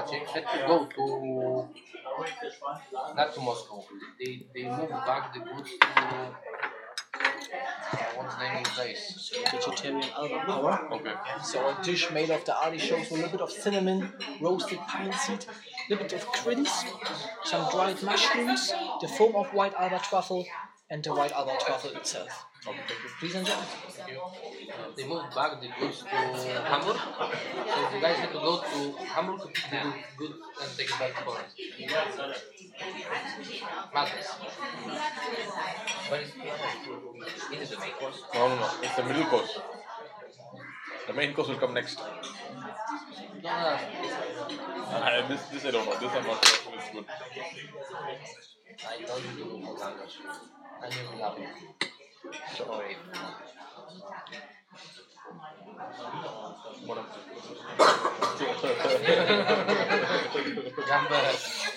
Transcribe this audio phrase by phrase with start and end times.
[0.00, 1.68] they had to go to
[3.16, 3.84] not to Moscow.
[4.18, 5.88] They they moved back the goods to
[8.16, 9.32] what's the name of the place?
[9.50, 10.88] Vegetarian Alba Power.
[10.92, 11.14] Okay.
[11.42, 15.12] So a dish made of the artichokes with a little bit of cinnamon, roasted pine
[15.12, 16.84] seed, a little bit of critters,
[17.44, 20.44] some dried mushrooms, the foam of white Alba truffle,
[20.90, 22.46] and the white Alba truffle itself.
[22.66, 23.10] Okay, thank you.
[23.18, 23.52] Please enjoy.
[23.52, 23.58] Uh,
[24.96, 26.96] they moved back the goods to Hamburg.
[26.96, 31.22] So guys had to go to Hamburg to the goods and take it back to
[31.22, 31.46] Poland.
[33.94, 34.28] Madness.
[36.08, 36.32] What is
[37.50, 38.18] this is the main course?
[38.34, 38.68] No, no, no.
[38.82, 39.56] It's the middle course.
[41.06, 42.00] The main course will come next.
[42.00, 42.06] No,
[43.44, 43.78] no,
[44.92, 45.96] Uh, this, this I don't know.
[46.00, 46.74] This I'm not sure.
[46.74, 47.04] It's good.
[48.88, 50.18] I told you to know language.
[50.82, 50.88] I
[51.20, 51.88] love it.
[52.56, 52.96] Sorry.
[61.14, 61.68] Else?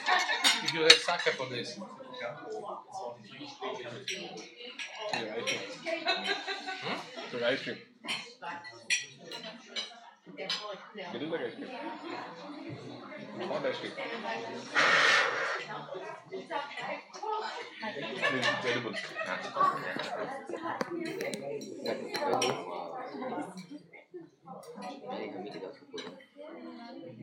[0.74, 0.92] You have
[1.36, 1.80] for this.
[5.14, 5.60] Ice cream.
[6.82, 7.44] Hmm?
[7.44, 7.78] ice cream.
[8.06, 8.32] Ice
[11.12, 11.72] cream.
[13.64, 13.96] Ice cream.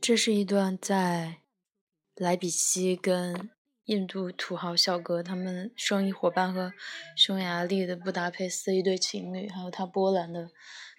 [0.00, 1.40] 这是一段在
[2.14, 3.50] 莱比锡跟
[3.84, 6.72] 印度土豪小哥他们生意伙伴和
[7.14, 10.50] 匈牙利的布达佩斯一对情侣，还有他波兰的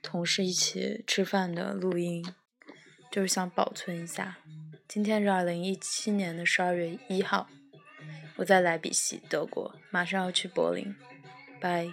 [0.03, 2.23] 同事一起吃饭的录音，
[3.11, 4.37] 就是想保存一下。
[4.89, 7.47] 今天是二零一七年的十二月一号，
[8.37, 10.95] 我在莱比锡，德国，马上要去柏林，
[11.61, 11.87] 拜。